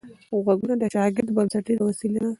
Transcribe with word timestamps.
غوږونه 0.43 0.75
د 0.81 0.83
شاګرد 0.95 1.29
بنسټیزه 1.35 1.83
وسیله 1.85 2.19
ده 2.23 2.29